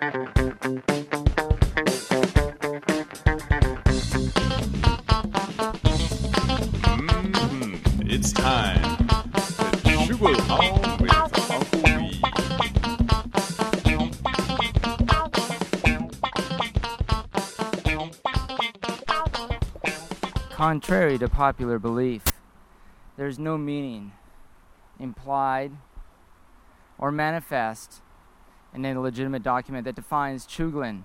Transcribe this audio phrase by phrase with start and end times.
[0.00, 0.54] Mm-hmm.
[8.08, 8.80] It's time.
[9.82, 11.10] The Sugar Hall with.
[20.50, 22.22] Contrary to popular belief,
[23.16, 24.12] there's no meaning
[25.00, 25.72] implied
[26.98, 28.00] or manifest
[28.78, 31.02] in any legitimate document that defines Chuglin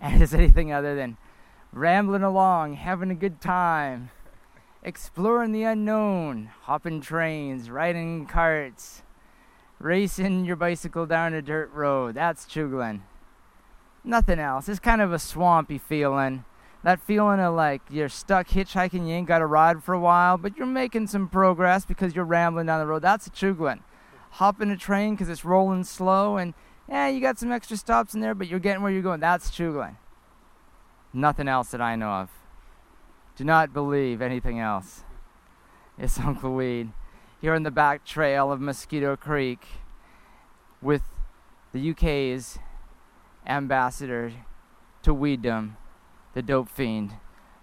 [0.00, 1.16] as anything other than
[1.72, 4.10] rambling along, having a good time,
[4.82, 9.02] exploring the unknown, hopping trains, riding carts,
[9.78, 12.14] racing your bicycle down a dirt road.
[12.14, 13.00] That's Chuglin.
[14.04, 14.68] Nothing else.
[14.68, 16.44] It's kind of a swampy feeling.
[16.84, 20.38] That feeling of like you're stuck hitchhiking, you ain't got a ride for a while,
[20.38, 23.02] but you're making some progress because you're rambling down the road.
[23.02, 23.80] That's a Chuglin.
[24.32, 26.54] Hop in a train because it's rolling slow, and
[26.88, 29.20] yeah, you got some extra stops in there, but you're getting where you're going.
[29.20, 29.96] That's Chuglin.
[31.12, 32.30] Nothing else that I know of.
[33.36, 35.04] Do not believe anything else.
[35.98, 36.92] It's Uncle Weed
[37.40, 39.64] here on the back trail of Mosquito Creek
[40.82, 41.02] with
[41.72, 42.58] the UK's
[43.46, 44.32] ambassador
[45.02, 45.76] to weeddom,
[46.34, 47.14] the dope fiend.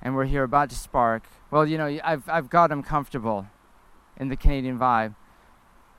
[0.01, 1.23] And we're here about to spark.
[1.51, 3.47] Well, you know, I've, I've got him comfortable
[4.17, 5.15] in the Canadian vibe,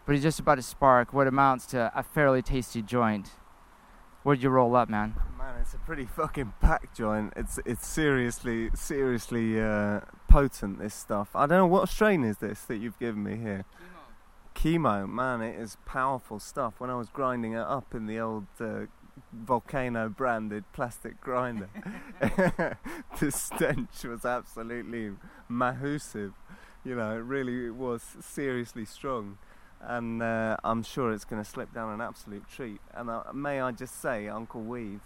[0.06, 3.30] but he's just about to spark what amounts to a fairly tasty joint.
[4.22, 5.14] Where'd you roll up, man?
[5.36, 7.32] Man, it's a pretty fucking packed joint.
[7.36, 10.78] It's it's seriously seriously uh, potent.
[10.78, 11.30] This stuff.
[11.34, 13.64] I don't know what strain is this that you've given me here.
[14.54, 16.74] Chemo, Chemo, man, it is powerful stuff.
[16.78, 18.86] When I was grinding it up in the old uh,
[19.32, 21.68] volcano branded plastic grinder,
[22.20, 25.12] the stench was absolutely
[25.48, 26.32] mahusive.
[26.84, 29.38] You know, it really was seriously strong
[29.86, 32.80] and uh, I'm sure it's going to slip down an absolute treat.
[32.92, 35.00] And uh, may I just say, Uncle Weed,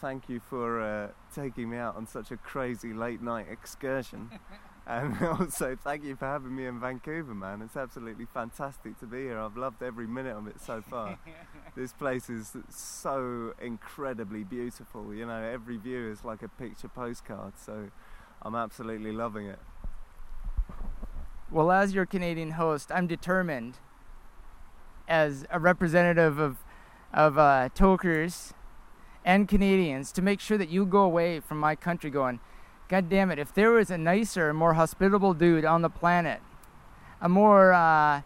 [0.00, 4.30] thank you for uh, taking me out on such a crazy late night excursion.
[4.86, 7.62] and also, thank you for having me in Vancouver, man.
[7.62, 9.38] It's absolutely fantastic to be here.
[9.38, 11.16] I've loved every minute of it so far.
[11.76, 15.14] this place is so incredibly beautiful.
[15.14, 17.52] You know, every view is like a picture postcard.
[17.56, 17.90] So
[18.42, 19.60] I'm absolutely loving it.
[21.52, 23.78] Well, as your Canadian host, I'm determined,
[25.12, 26.56] as a representative of
[27.12, 28.54] of uh, tokers
[29.24, 32.40] and Canadians, to make sure that you go away from my country going,
[32.88, 33.38] God damn it!
[33.38, 36.40] If there was a nicer, more hospitable dude on the planet,
[37.20, 38.22] a more uh,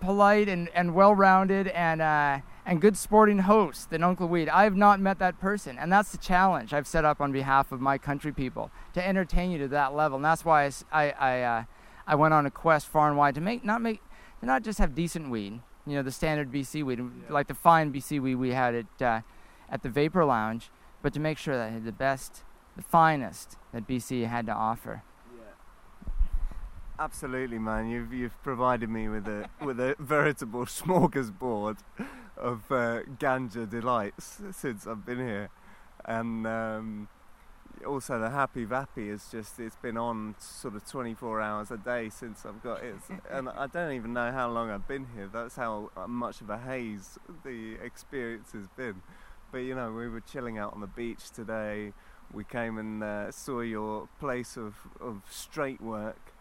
[0.00, 4.76] polite and, and well-rounded and uh, and good sporting host than Uncle Weed, I have
[4.76, 7.98] not met that person, and that's the challenge I've set up on behalf of my
[7.98, 11.64] country people to entertain you to that level, and that's why I I, I uh,
[12.06, 14.00] I went on a quest far and wide to make not make
[14.40, 17.92] to not just have decent weed, you know, the standard BC weed, like the fine
[17.92, 19.20] BC weed we had at uh,
[19.68, 20.70] at the Vapor Lounge,
[21.02, 22.44] but to make sure that I had the best,
[22.76, 25.02] the finest that BC had to offer.
[25.34, 26.12] Yeah.
[26.98, 27.88] Absolutely, man.
[27.88, 31.78] You've you've provided me with a with a veritable smorgasbord
[32.36, 35.48] of uh, ganja delights since I've been here,
[36.04, 37.08] and um,
[37.86, 42.08] also the Happy Vappy is just it's been on sort of 24 hours a day
[42.08, 42.96] since I've got it,
[43.30, 45.28] and I don't even know how long I've been here.
[45.32, 49.02] That's how uh, much of a haze the experience has been.
[49.50, 51.92] But you know, we were chilling out on the beach today.
[52.32, 56.31] We came and uh, saw your place of, of straight work,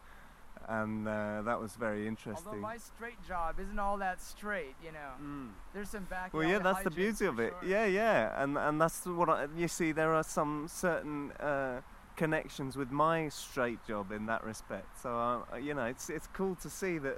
[0.68, 2.48] and uh, that was very interesting.
[2.48, 5.12] Although my straight job isn't all that straight, you know.
[5.22, 5.50] Mm.
[5.74, 6.34] There's some back.
[6.34, 7.54] Well, yeah, that's the beauty of it.
[7.66, 9.92] Yeah, yeah, and and that's what I, you see.
[9.92, 11.82] There are some certain uh,
[12.16, 15.02] connections with my straight job in that respect.
[15.02, 17.18] So uh, you know, it's it's cool to see that.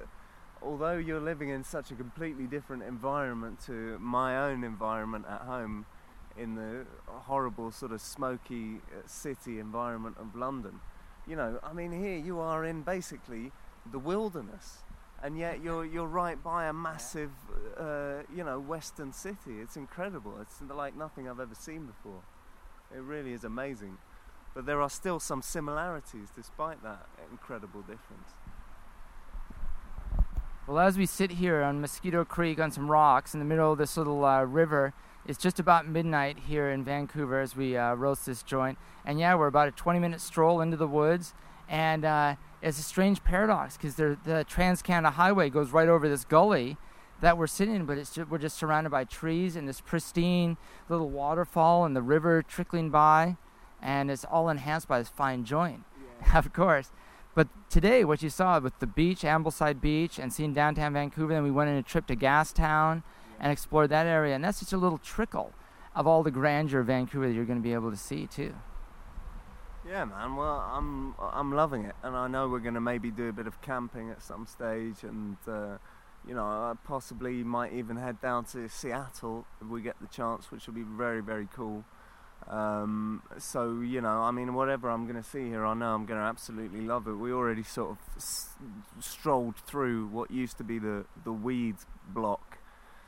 [0.61, 5.85] Although you're living in such a completely different environment to my own environment at home,
[6.37, 10.79] in the horrible sort of smoky uh, city environment of London,
[11.27, 13.51] you know, I mean, here you are in basically
[13.91, 14.83] the wilderness,
[15.21, 17.31] and yet you're you're right by a massive,
[17.77, 19.59] uh, you know, western city.
[19.61, 20.33] It's incredible.
[20.41, 22.21] It's like nothing I've ever seen before.
[22.95, 23.97] It really is amazing.
[24.53, 28.29] But there are still some similarities despite that incredible difference.
[30.65, 33.77] Well, as we sit here on Mosquito Creek on some rocks in the middle of
[33.77, 34.93] this little uh, river,
[35.27, 38.77] it's just about midnight here in Vancouver as we uh, roast this joint.
[39.03, 41.33] And yeah, we're about a 20 minute stroll into the woods.
[41.67, 46.23] And uh, it's a strange paradox because the Trans Canada Highway goes right over this
[46.23, 46.77] gully
[47.19, 50.55] that we're sitting in, but just, we're just surrounded by trees and this pristine
[50.87, 53.35] little waterfall and the river trickling by.
[53.81, 55.83] And it's all enhanced by this fine joint,
[56.33, 56.93] of course.
[57.35, 61.43] But today, what you saw with the beach, Ambleside Beach, and seeing downtown Vancouver, then
[61.43, 63.01] we went on a trip to Gastown
[63.39, 65.53] and explored that area, and that's just a little trickle.
[65.95, 68.53] of all the grandeur of Vancouver that you're going to be able to see too.
[69.87, 70.35] Yeah, man.
[70.35, 73.47] Well, I'm I'm loving it, and I know we're going to maybe do a bit
[73.47, 75.77] of camping at some stage, and uh,
[76.25, 80.51] you know, I possibly might even head down to Seattle if we get the chance,
[80.51, 81.83] which will be very very cool.
[82.49, 86.05] Um, so you know, I mean, whatever I'm going to see here, I know I'm
[86.05, 87.13] going to absolutely love it.
[87.13, 88.49] We already sort of s-
[88.99, 92.57] strolled through what used to be the the weeds block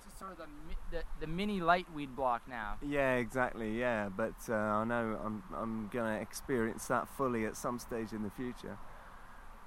[0.07, 0.45] It's sort of the,
[0.91, 2.77] the, the mini lightweed block now.
[2.81, 3.77] Yeah, exactly.
[3.77, 8.23] Yeah, but uh, I know I'm I'm gonna experience that fully at some stage in
[8.23, 8.77] the future.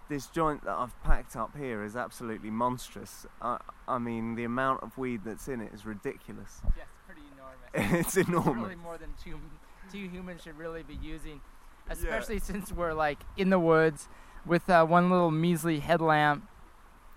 [0.09, 3.27] This joint that I've packed up here is absolutely monstrous.
[3.43, 6.63] I, I mean, the amount of weed that's in it is ridiculous.
[6.75, 6.87] Yes.
[7.93, 8.63] it's enormous.
[8.63, 9.39] Really more than two
[9.91, 11.41] two humans should really be using,
[11.89, 12.43] especially yeah.
[12.43, 14.09] since we're like in the woods
[14.45, 16.47] with uh, one little measly headlamp,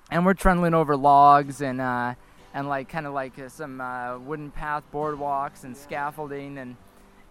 [0.09, 1.81] and we're trundling over logs and.
[1.81, 2.15] Uh,
[2.53, 6.75] and like kind of like uh, some uh, wooden path boardwalks and scaffolding and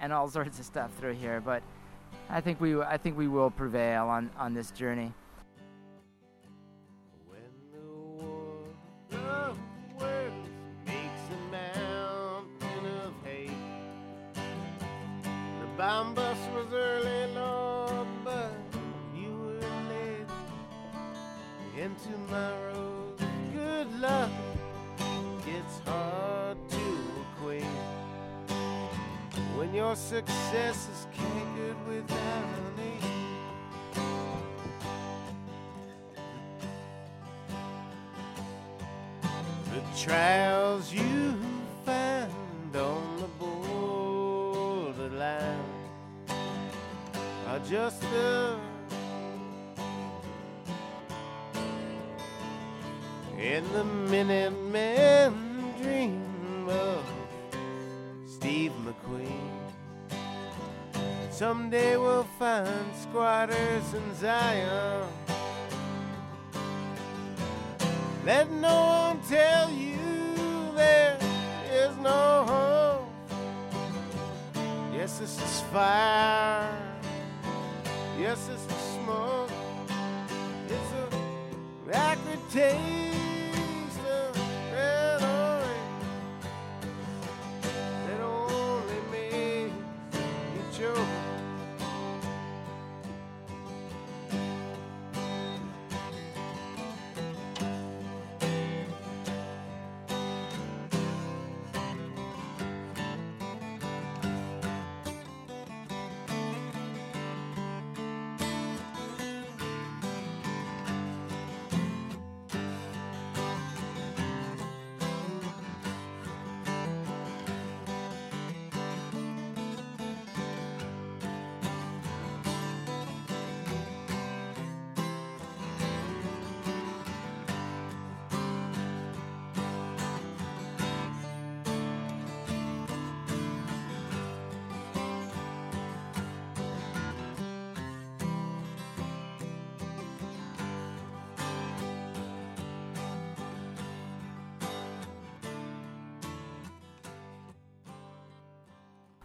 [0.00, 1.40] and all sorts of stuff through here.
[1.40, 1.62] But
[2.28, 5.12] I think we I think we will prevail on on this journey.
[15.80, 18.52] Bombus was early, Lord, but
[19.16, 20.28] you were late
[21.74, 23.16] into my road.
[23.54, 24.30] Good luck
[25.46, 26.84] it's hard to
[27.22, 27.64] equate
[29.56, 32.98] when your success is cankered with irony.
[39.72, 41.40] The trials you
[47.70, 48.58] just the
[53.38, 57.04] in the Minutemen dream of
[58.26, 59.52] Steve McQueen.
[61.30, 65.06] Someday we'll find squatters in Zion.
[68.26, 71.16] Let no one tell you there
[71.72, 73.08] is no hope.
[74.92, 76.89] Yes, this is fire.
[78.20, 79.48] Yes, it's is smoke.
[80.68, 83.09] It's a acrid taste.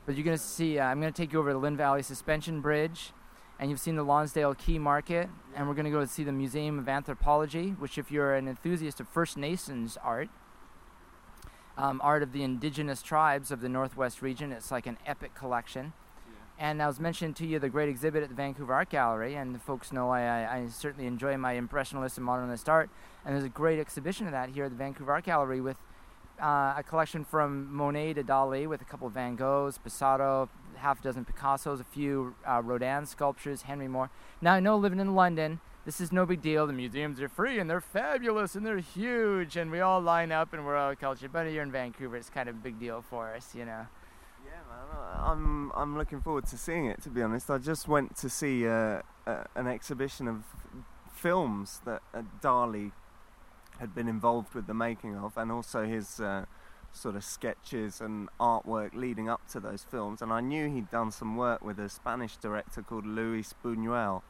[0.06, 1.76] But you're going to see, uh, I'm going to take you over to the Lynn
[1.76, 3.12] Valley Suspension Bridge,
[3.60, 6.78] and you've seen the Lonsdale Quay Market, and we're going to go see the Museum
[6.78, 10.30] of Anthropology, which, if you're an enthusiast of First Nations art,
[11.78, 15.94] um, art of the indigenous tribes of the Northwest region, it's like an epic collection.
[16.58, 19.56] And I was mentioning to you the great exhibit at the Vancouver Art Gallery, and
[19.56, 22.90] the folks know I, I, I certainly enjoy my impressionist and modernist art.
[23.26, 25.78] And there's a great exhibition of that here at the Vancouver Art Gallery with
[26.42, 31.00] uh, a collection from Monet to Dali with a couple of Van Goghs, Pissarro, half
[31.00, 34.10] a dozen Picassos, a few uh, Rodin sculptures, Henry Moore.
[34.42, 36.66] Now, I know living in London, this is no big deal.
[36.68, 40.54] The museums are free and they're fabulous and they're huge and we all line up
[40.54, 41.32] and we're all cultured.
[41.32, 43.88] But here in Vancouver, it's kind of a big deal for us, you know.
[44.46, 45.18] Yeah, man.
[45.18, 47.02] I'm I'm looking forward to seeing it.
[47.04, 50.44] To be honest, I just went to see uh, uh, an exhibition of
[51.12, 52.92] films that uh, Dali
[53.80, 56.46] had been involved with the making of, and also his uh,
[56.96, 60.22] sort of sketches and artwork leading up to those films.
[60.22, 64.22] And I knew he'd done some work with a Spanish director called Luis Buñuel,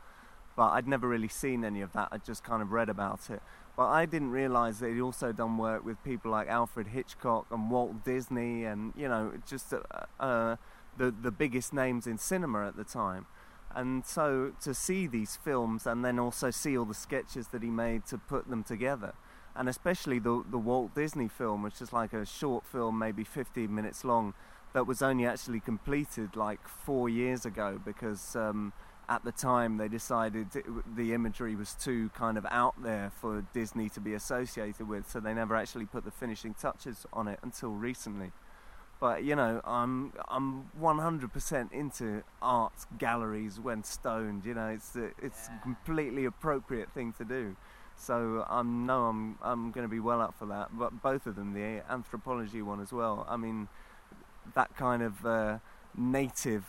[0.56, 2.10] but I'd never really seen any of that.
[2.12, 3.42] I'd just kind of read about it.
[3.78, 7.70] But I didn't realize that he'd also done work with people like Alfred Hitchcock and
[7.70, 9.82] Walt Disney, and you know, just uh,
[10.20, 10.56] uh,
[10.98, 13.26] the the biggest names in cinema at the time.
[13.76, 17.70] And so to see these films and then also see all the sketches that he
[17.70, 19.14] made to put them together
[19.56, 23.74] and especially the the Walt Disney film, which is like a short film, maybe 15
[23.74, 24.34] minutes long,
[24.74, 28.36] that was only actually completed like four years ago because.
[28.36, 28.74] Um,
[29.08, 33.46] at the time, they decided it, the imagery was too kind of out there for
[33.54, 37.38] Disney to be associated with, so they never actually put the finishing touches on it
[37.44, 38.32] until recently
[39.00, 45.50] but you know i'm i'm 100% into art galleries when stoned you know it's it's
[45.50, 45.58] Yeah.
[45.60, 47.56] a completely appropriate thing to do
[47.98, 51.36] so i'm no i'm i'm going to be well up for that but both of
[51.36, 53.68] them the anthropology one as well i mean
[54.54, 55.58] that kind of uh,
[55.98, 56.66] native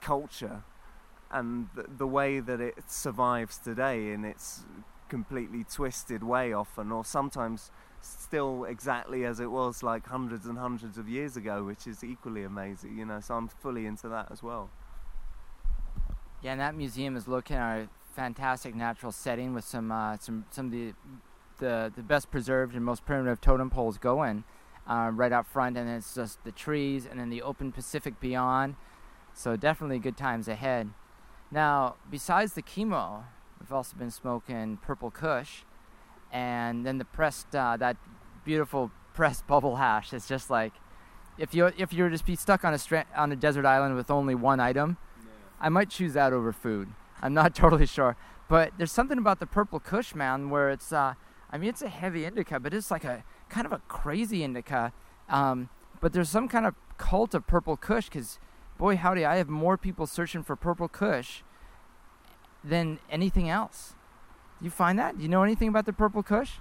[0.00, 0.62] culture
[1.30, 4.64] and the, the way that it survives today in its
[5.08, 10.98] completely twisted way often or sometimes still exactly as it was like hundreds and hundreds
[10.98, 13.20] of years ago, which is equally amazing, you know.
[13.20, 14.70] So I'm fully into that as well.
[16.42, 20.72] Yeah, and that museum is located fantastic natural setting with some uh, some some of
[20.72, 20.94] the
[21.58, 24.42] the the best preserved and most primitive totem poles going
[24.88, 28.74] uh, right out front, and it's just the trees and then the open Pacific beyond.
[29.34, 30.90] So definitely good times ahead.
[31.50, 33.24] Now, besides the chemo,
[33.60, 35.62] we've also been smoking Purple Kush,
[36.32, 37.98] and then the pressed uh, that
[38.44, 40.14] beautiful pressed bubble hash.
[40.14, 40.72] It's just like
[41.36, 43.94] if you if you were just be stuck on a stra- on a desert island
[43.94, 44.96] with only one item,
[45.60, 46.88] I might choose that over food.
[47.22, 48.16] I'm not totally sure,
[48.48, 51.14] but there's something about the purple Kush man where it's uh,
[51.50, 54.92] I mean it's a heavy indica, but it's like a kind of a crazy indica.
[55.28, 55.68] Um,
[56.00, 58.38] but there's some kind of cult of purple Kush because
[58.78, 61.42] boy howdy, I have more people searching for purple Kush
[62.62, 63.94] than anything else.
[64.60, 65.16] You find that?
[65.16, 66.52] Do you know anything about the purple Kush?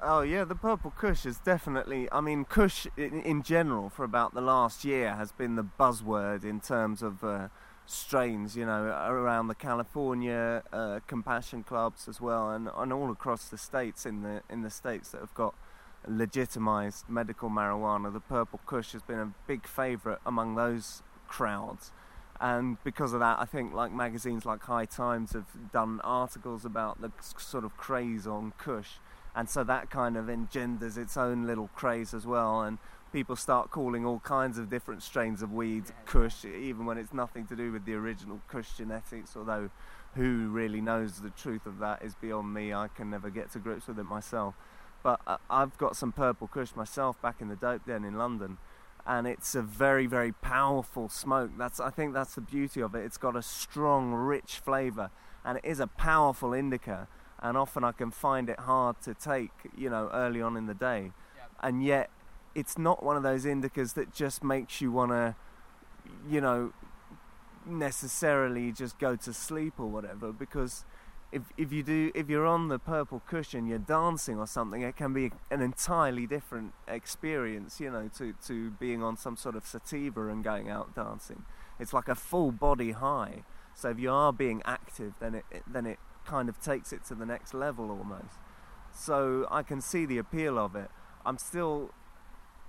[0.00, 2.08] Oh yeah, the purple Kush is definitely.
[2.12, 6.44] I mean, Kush in, in general for about the last year has been the buzzword
[6.44, 7.48] in terms of uh,
[7.86, 8.56] strains.
[8.56, 13.58] You know, around the California uh, compassion clubs as well, and, and all across the
[13.58, 15.54] states in the in the states that have got
[16.06, 18.12] legitimized medical marijuana.
[18.12, 21.92] The purple Kush has been a big favourite among those crowds.
[22.40, 27.00] And because of that, I think like magazines like High Times have done articles about
[27.00, 28.98] the sort of craze on Kush
[29.34, 32.78] and so that kind of engenders its own little craze as well and
[33.14, 37.46] people start calling all kinds of different strains of weed kush even when it's nothing
[37.46, 39.70] to do with the original kush genetics although
[40.16, 42.74] who really knows the truth of that is beyond me.
[42.74, 44.56] I can never get to grips with it myself.
[45.04, 48.58] But uh, i've got some purple kush myself back in the dope den in london
[49.06, 51.52] and it's a very very powerful smoke.
[51.56, 53.04] That's i think that's the beauty of it.
[53.04, 55.10] It's got a strong rich flavor
[55.44, 57.06] and it is a powerful indica
[57.40, 60.74] and often I can find it hard to take, you know, early on in the
[60.74, 61.12] day.
[61.62, 62.08] And yet,
[62.54, 65.34] it's not one of those indicas that just makes you want to,
[66.28, 66.72] you know,
[67.66, 70.32] necessarily just go to sleep or whatever.
[70.32, 70.84] Because
[71.32, 74.96] if if you do, if you're on the purple cushion, you're dancing or something, it
[74.96, 79.66] can be an entirely different experience, you know, to to being on some sort of
[79.66, 81.44] sativa and going out dancing.
[81.80, 83.42] It's like a full body high.
[83.74, 87.04] So if you are being active, then it, it then it kind of takes it
[87.06, 88.38] to the next level almost.
[88.92, 90.88] So I can see the appeal of it.
[91.26, 91.90] I'm still,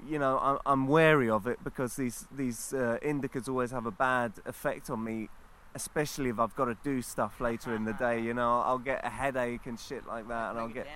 [0.08, 3.92] you know, I'm, I'm wary of it because these these uh, indicas always have a
[3.92, 5.30] bad effect on me,
[5.74, 8.22] especially if I've got to do stuff later in the day.
[8.22, 10.88] You know, I'll get a headache and shit like that, and I'll get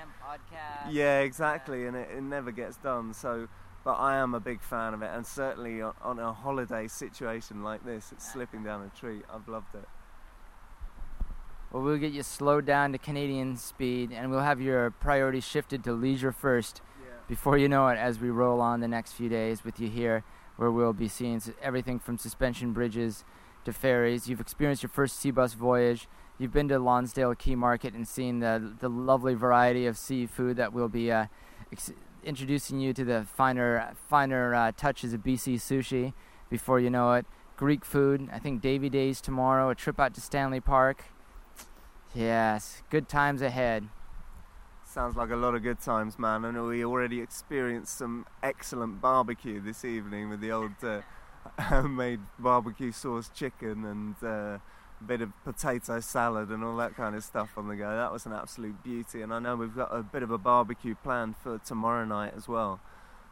[0.92, 3.14] yeah, exactly, and it, it never gets done.
[3.14, 3.48] So,
[3.84, 7.64] but I am a big fan of it, and certainly on, on a holiday situation
[7.64, 9.22] like this, it's slipping down a tree.
[9.34, 9.88] I've loved it.
[11.72, 15.84] Well, we'll get you slowed down to Canadian speed, and we'll have your priorities shifted
[15.84, 16.82] to leisure first.
[17.30, 20.24] Before you know it, as we roll on the next few days with you here,
[20.58, 23.24] where we'll be seeing everything from suspension bridges
[23.66, 24.28] to ferries.
[24.28, 26.08] You've experienced your first sea bus voyage.
[26.40, 30.74] You've been to Lonsdale Quay Market and seen the the lovely variety of seafood that
[30.74, 31.28] we'll be uh,
[31.72, 31.94] ex-
[32.24, 36.14] introducing you to the finer finer uh, touches of BC sushi.
[36.50, 38.28] Before you know it, Greek food.
[38.34, 39.70] I think Davy Days tomorrow.
[39.70, 41.04] A trip out to Stanley Park.
[42.16, 43.88] Yes, good times ahead.
[44.92, 46.44] Sounds like a lot of good times, man.
[46.46, 51.02] And we already experienced some excellent barbecue this evening with the old uh,
[51.62, 54.58] homemade barbecue sauce chicken and uh,
[55.00, 57.88] a bit of potato salad and all that kind of stuff on the go.
[57.96, 59.22] That was an absolute beauty.
[59.22, 62.48] And I know we've got a bit of a barbecue planned for tomorrow night as
[62.48, 62.80] well.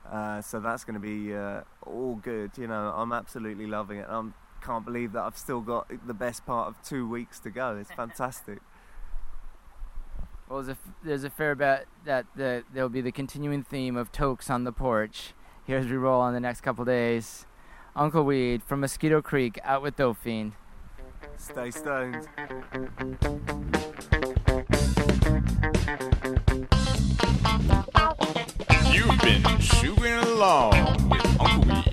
[0.07, 2.51] Uh, so that's going to be uh, all good.
[2.55, 4.05] You know, I'm absolutely loving it.
[4.07, 4.23] I
[4.61, 7.77] can't believe that I've still got the best part of two weeks to go.
[7.77, 8.59] It's fantastic.
[10.49, 13.97] Well, there's a, f- there's a fair bet that the, there'll be the continuing theme
[13.97, 15.33] of tokes on the porch
[15.65, 17.45] here as we roll on the next couple days.
[17.95, 20.53] Uncle Weed from Mosquito Creek out with Dope Fiend.
[21.35, 22.27] Stay stoned.
[22.37, 23.57] Thank
[29.43, 31.86] been sugaring along with Uncle B.